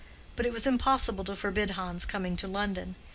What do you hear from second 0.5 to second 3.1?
was impossible to forbid Hans's coming to London.